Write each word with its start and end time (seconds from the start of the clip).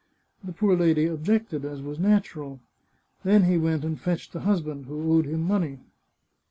The 0.43 0.51
poor 0.51 0.75
lady 0.75 1.05
objected, 1.05 1.63
as 1.63 1.83
was 1.83 1.99
natural. 1.99 2.59
Then 3.23 3.43
he 3.43 3.59
went 3.59 3.85
and 3.85 4.01
fetched 4.01 4.33
the 4.33 4.39
husband, 4.39 4.87
who 4.87 5.13
owed 5.15 5.27
him 5.27 5.43
money. 5.43 5.77